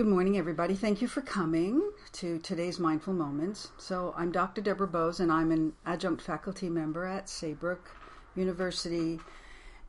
[0.00, 0.76] Good morning, everybody.
[0.76, 3.70] Thank you for coming to today's Mindful Moments.
[3.76, 4.62] So, I'm Dr.
[4.62, 7.90] Deborah Bowes, and I'm an adjunct faculty member at Saybrook
[8.34, 9.20] University,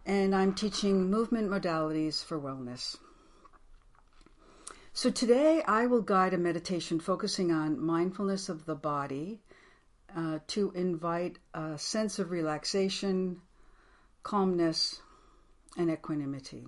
[0.05, 2.97] and I'm teaching movement modalities for wellness.
[4.91, 9.39] So, today I will guide a meditation focusing on mindfulness of the body
[10.13, 13.39] uh, to invite a sense of relaxation,
[14.23, 14.99] calmness,
[15.77, 16.65] and equanimity.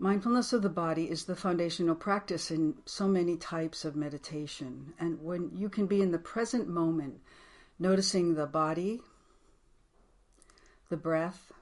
[0.00, 4.92] Mindfulness of the body is the foundational practice in so many types of meditation.
[4.98, 7.20] And when you can be in the present moment,
[7.80, 9.00] noticing the body,
[10.88, 11.52] the breath,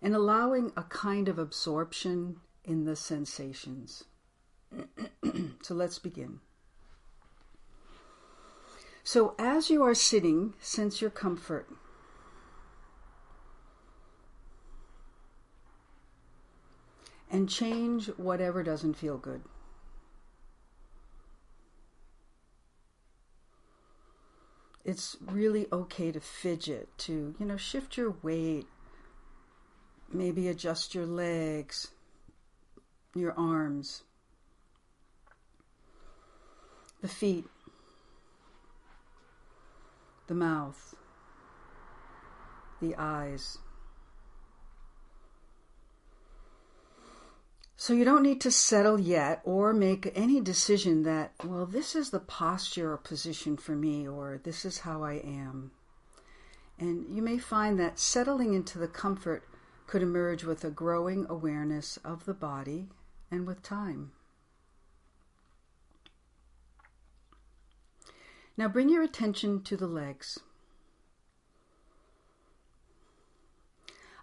[0.00, 4.04] and allowing a kind of absorption in the sensations.
[5.62, 6.38] so let's begin.
[9.02, 11.68] So, as you are sitting, sense your comfort.
[17.30, 19.42] And change whatever doesn't feel good.
[24.84, 28.66] It's really okay to fidget, to, you know, shift your weight,
[30.12, 31.88] maybe adjust your legs,
[33.12, 34.04] your arms,
[37.00, 37.46] the feet,
[40.28, 40.94] the mouth,
[42.80, 43.58] the eyes.
[47.78, 52.08] So you don't need to settle yet or make any decision that, well, this is
[52.08, 55.72] the posture or position for me, or this is how I am.
[56.78, 59.44] And you may find that settling into the comfort
[59.86, 62.88] could emerge with a growing awareness of the body
[63.30, 64.12] and with time.
[68.56, 70.40] Now bring your attention to the legs.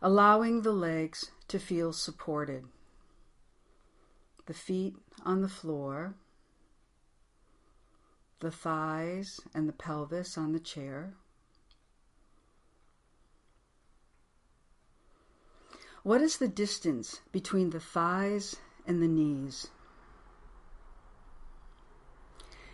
[0.01, 2.65] Allowing the legs to feel supported
[4.45, 6.15] the feet on the floor,
[8.39, 11.13] the thighs and the pelvis on the chair.
[16.03, 19.67] What is the distance between the thighs and the knees?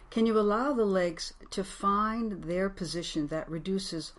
[0.09, 4.13] Can you allow the legs to find their position that reduces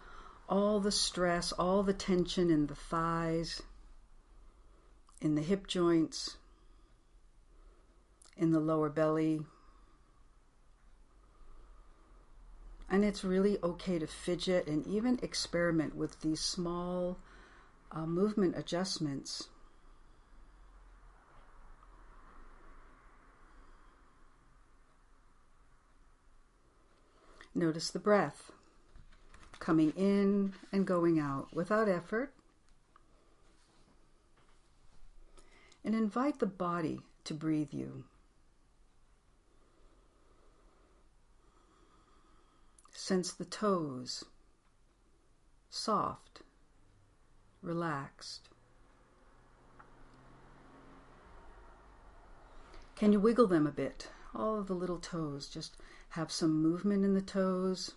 [0.49, 3.63] all the stress, all the tension in the thighs,
[5.21, 6.37] in the hip joints,
[8.41, 9.41] in the lower belly.
[12.89, 17.19] And it's really okay to fidget and even experiment with these small
[17.93, 19.49] uh, movement adjustments.
[27.55, 28.51] Notice the breath
[29.59, 32.33] coming in and going out without effort.
[35.85, 38.05] And invite the body to breathe you.
[43.11, 44.25] Sense the toes,
[45.69, 46.43] soft,
[47.61, 48.51] relaxed.
[52.95, 54.11] Can you wiggle them a bit?
[54.33, 55.77] All of the little toes, just
[56.11, 57.97] have some movement in the toes.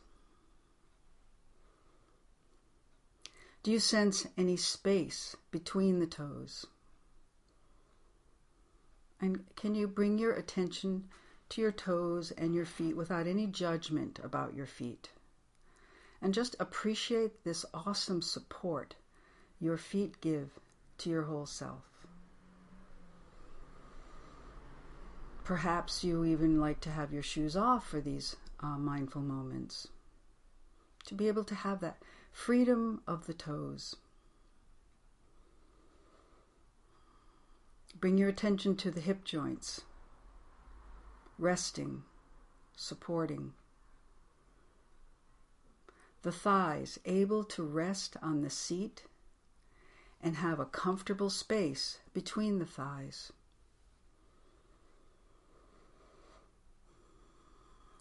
[3.62, 6.66] Do you sense any space between the toes?
[9.22, 11.04] And can you bring your attention
[11.54, 15.12] to your toes and your feet without any judgment about your feet.
[16.20, 18.96] And just appreciate this awesome support
[19.60, 20.50] your feet give
[20.98, 21.84] to your whole self.
[25.44, 29.88] Perhaps you even like to have your shoes off for these uh, mindful moments.
[31.06, 33.96] To be able to have that freedom of the toes.
[38.00, 39.82] Bring your attention to the hip joints
[41.38, 42.04] resting,
[42.76, 43.54] supporting.
[46.22, 49.04] The thighs able to rest on the seat
[50.22, 53.34] and have a comfortable space between the thighs.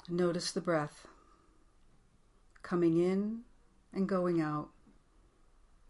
[0.09, 1.07] Notice the breath
[2.63, 3.41] coming in
[3.93, 4.71] and going out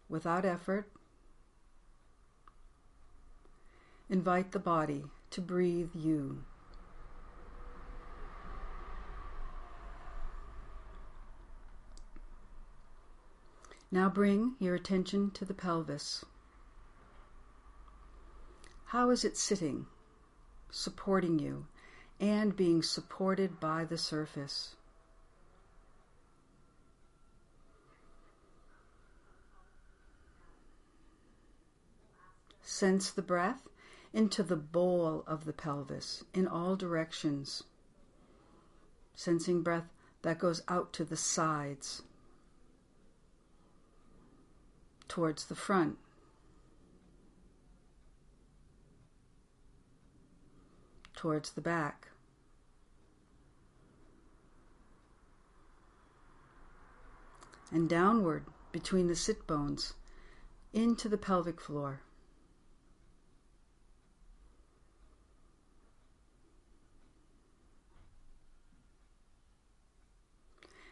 [0.08, 0.90] without effort.
[4.08, 6.44] Invite the body to breathe you.
[13.94, 16.24] Now bring your attention to the pelvis.
[18.86, 19.84] How is it sitting,
[20.70, 21.66] supporting you,
[22.18, 24.76] and being supported by the surface?
[32.62, 33.68] Sense the breath
[34.14, 37.64] into the bowl of the pelvis in all directions.
[39.14, 39.90] Sensing breath
[40.22, 42.02] that goes out to the sides,
[45.12, 45.98] towards the front.
[51.14, 52.08] Towards the back.
[57.70, 59.92] And downward between the sit bones
[60.72, 62.00] into the pelvic floor.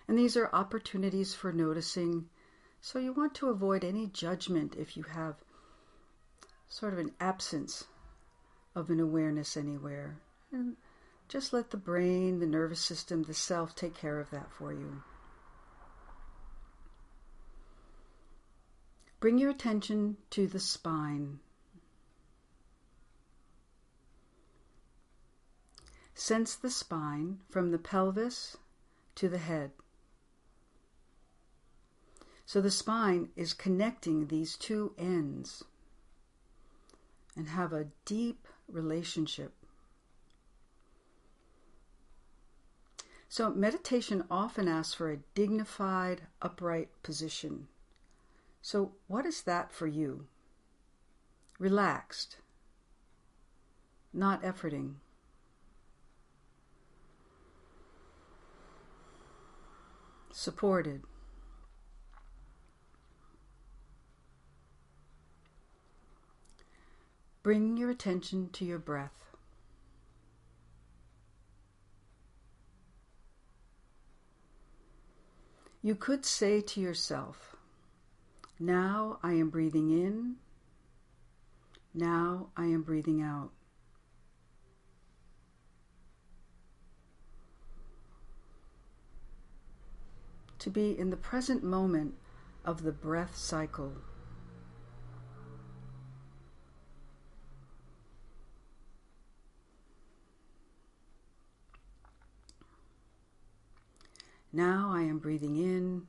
[0.07, 2.29] And these are opportunities for noticing.
[2.81, 5.37] So you want to avoid any judgment if you have
[6.69, 7.85] sort of an absence
[8.75, 10.19] of an awareness anywhere.
[10.51, 10.77] And
[11.29, 15.03] just let the brain, the nervous system, the self take care of that for you.
[19.21, 21.41] Bring your attention to the spine.
[26.15, 28.57] Sense the spine from the pelvis
[29.17, 29.73] to the head.
[32.51, 35.63] So the spine is connecting these two ends
[37.37, 39.53] and have a deep relationship.
[43.29, 47.69] So meditation often asks for a dignified, upright position.
[48.63, 50.27] So what is that for you?
[51.61, 52.39] Relaxed,
[54.13, 54.95] not efforting.
[60.33, 61.05] Supported.
[67.43, 69.35] Bring your attention to your breath.
[75.83, 77.57] You could say to yourself,
[78.59, 80.37] Now I am breathing in,
[81.95, 83.51] now I am breathing out.
[90.59, 92.17] To be in the present moment
[92.67, 93.95] of the breath cycle.
[104.53, 106.07] Now I am breathing in.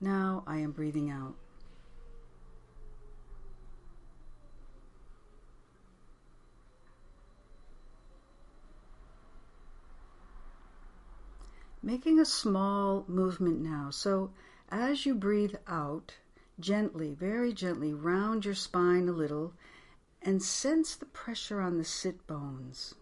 [0.00, 1.36] Now I am breathing out.
[11.82, 13.90] Making a small movement now.
[13.90, 14.32] So
[14.70, 16.14] as you breathe out,
[16.58, 19.52] gently, very gently, round your spine a little
[20.20, 22.96] and sense the pressure on the sit bones.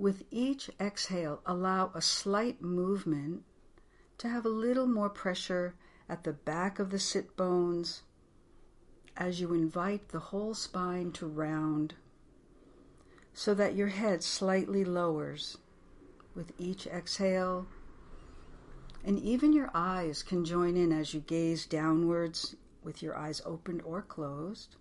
[0.00, 3.44] With each exhale, allow a slight movement
[4.16, 5.74] to have a little more pressure
[6.08, 8.00] at the back of the sit bones
[9.14, 11.96] as you invite the whole spine to round
[13.34, 15.58] so that your head slightly lowers
[16.34, 17.66] with each exhale.
[19.04, 23.82] And even your eyes can join in as you gaze downwards with your eyes opened
[23.82, 24.76] or closed.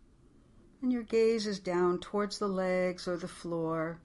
[0.81, 3.99] And your gaze is down towards the legs or the floor.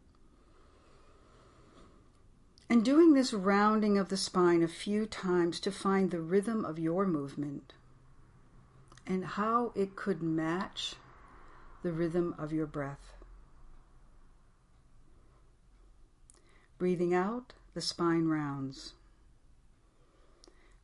[2.68, 6.78] And doing this rounding of the spine a few times to find the rhythm of
[6.78, 7.74] your movement
[9.06, 10.94] and how it could match
[11.82, 13.12] the rhythm of your breath.
[16.78, 18.94] Breathing out, the spine rounds.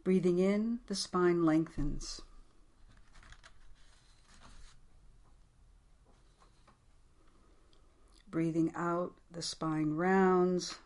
[0.04, 2.20] Breathing in, the spine lengthens.
[8.30, 10.78] Breathing out, the spine rounds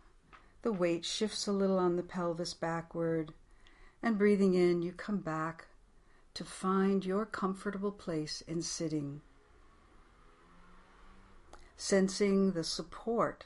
[0.64, 3.34] the weight shifts a little on the pelvis backward.
[4.02, 5.66] And breathing in, you come back
[6.32, 9.20] to find your comfortable place in sitting.
[11.76, 13.44] Sensing the support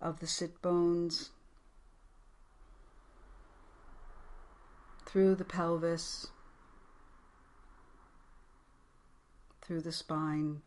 [0.00, 1.30] of the sit bones
[5.04, 6.28] through the pelvis,
[9.60, 10.62] through the spine.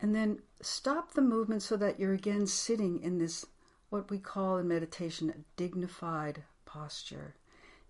[0.00, 3.46] And then stop the movement so that you're again sitting in this,
[3.90, 7.34] what we call in meditation, a dignified posture.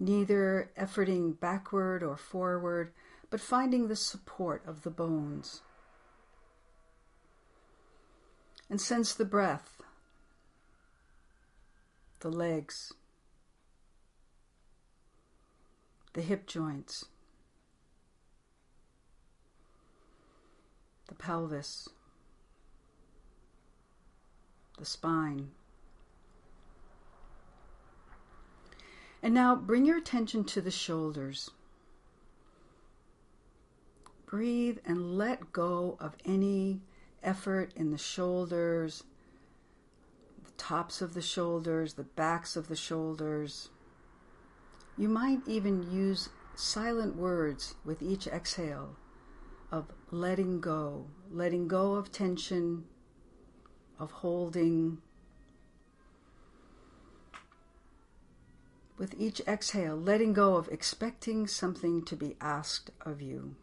[0.00, 2.92] Neither efforting backward or forward,
[3.30, 5.60] but finding the support of the bones.
[8.70, 9.82] And sense the breath,
[12.20, 12.92] the legs,
[16.12, 17.06] the hip joints,
[21.08, 21.88] the pelvis
[24.78, 25.50] the spine.
[29.22, 31.50] And now bring your attention to the shoulders.
[34.28, 36.80] breathe and let go of any
[37.22, 39.04] effort in the shoulders,
[40.44, 43.70] the tops of the shoulders, the backs of the shoulders.
[44.98, 48.96] You might even use silent words with each exhale
[49.72, 52.84] of letting go, letting go of tension,
[53.98, 54.98] of holding.
[58.96, 63.54] With each exhale, letting go of expecting something to be asked of you.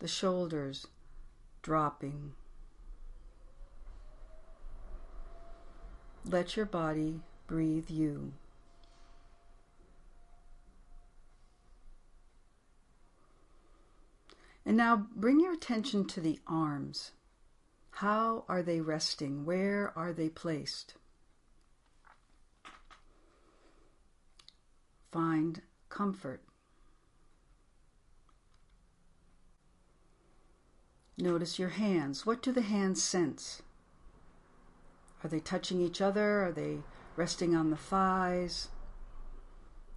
[0.00, 0.86] the shoulders
[1.62, 2.32] dropping.
[6.24, 8.32] Let your body breathe you.
[14.70, 17.10] And now bring your attention to the arms.
[17.90, 19.44] How are they resting?
[19.44, 20.94] Where are they placed?
[25.10, 26.44] Find comfort.
[31.18, 32.24] Notice your hands.
[32.24, 33.62] What do the hands sense?
[35.24, 36.44] Are they touching each other?
[36.46, 36.78] Are they
[37.16, 38.68] resting on the thighs?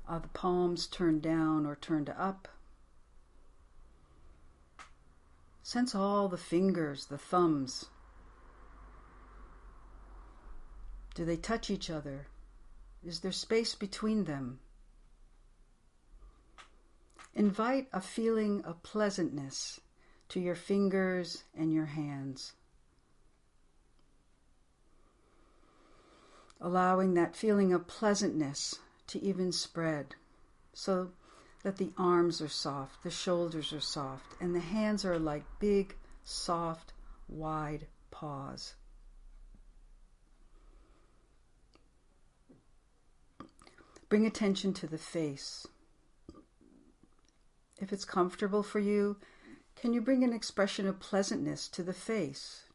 [0.07, 2.47] Are the palms turned down or turned up?
[5.63, 7.85] Sense all the fingers, the thumbs.
[11.15, 12.27] Do they touch each other?
[13.03, 14.59] Is there space between them?
[17.33, 19.79] Invite a feeling of pleasantness
[20.29, 22.53] to your fingers and your hands.
[26.59, 30.15] Allowing that feeling of pleasantness to even spread
[30.73, 31.11] so
[31.63, 35.95] that the arms are soft, the shoulders are soft, and the hands are like big,
[36.23, 36.93] soft,
[37.29, 38.75] wide paws.
[44.09, 45.65] Bring attention to the face.
[47.79, 49.17] If it's comfortable for you,
[49.75, 52.65] can you bring an expression of pleasantness to the face?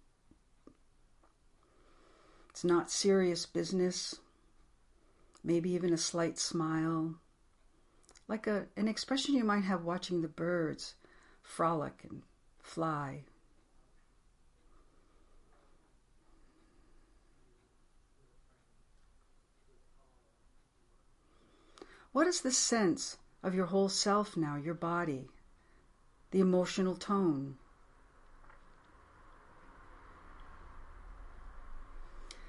[2.50, 4.16] It's not serious business,
[5.45, 7.14] maybe even a slight smile,
[8.28, 10.94] like a, an expression you might have watching the birds
[11.42, 12.23] frolic and
[12.61, 13.25] fly.
[22.12, 25.28] What is the sense of your whole self now, your body?
[26.30, 27.56] the emotional tone.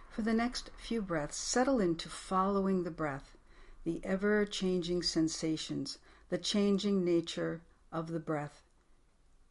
[0.09, 3.37] For the next few breaths, settle into following the breath,
[3.89, 5.97] the ever changing sensations,
[6.29, 7.59] the changing nature
[7.91, 8.61] of the breath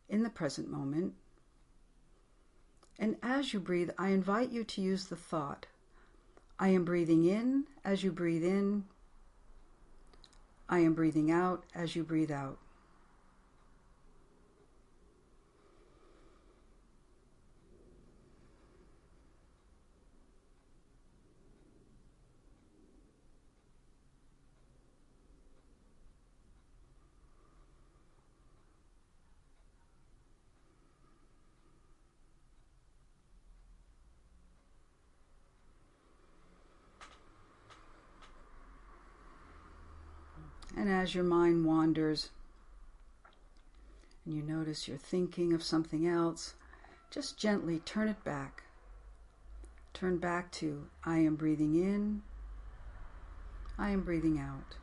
[0.08, 1.12] in the present moment.
[3.00, 5.66] And as you breathe, I invite you to use the thought
[6.56, 8.84] I am breathing in as you breathe in,
[10.68, 12.58] I am breathing out as you breathe out.
[40.88, 42.30] And as your mind wanders
[44.24, 46.54] and you notice you're thinking of something else,
[47.10, 48.62] just gently turn it back.
[49.92, 52.22] Turn back to I am breathing in,
[53.76, 54.76] I am breathing out.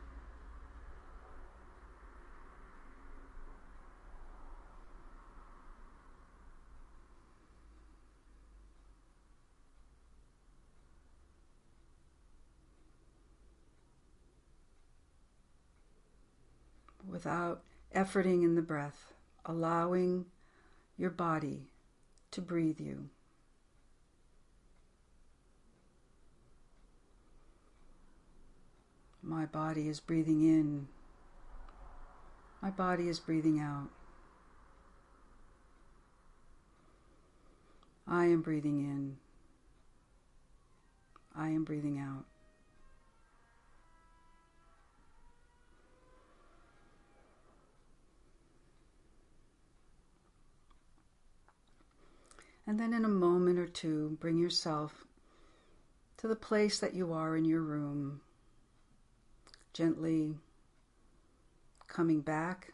[17.16, 17.62] Without
[17.94, 19.14] efforting in the breath,
[19.46, 20.26] allowing
[20.98, 21.62] your body
[22.30, 23.08] to breathe you.
[29.22, 30.88] My body is breathing in.
[32.60, 33.88] My body is breathing out.
[38.06, 39.16] I am breathing in.
[41.34, 42.26] I am breathing out.
[52.66, 55.04] And then in a moment or two, bring yourself
[56.16, 58.20] to the place that you are in your room,
[59.72, 60.36] gently
[61.86, 62.72] coming back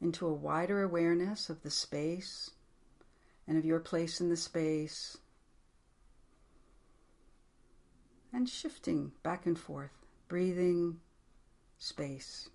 [0.00, 2.50] into a wider awareness of the space
[3.46, 5.18] and of your place in the space.
[8.32, 9.90] and shifting back and forth,
[10.28, 10.98] breathing
[11.78, 12.48] space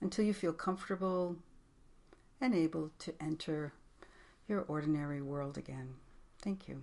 [0.00, 1.36] until you feel comfortable
[2.40, 3.72] and able to enter
[4.48, 5.94] your ordinary world again.
[6.42, 6.82] Thank you.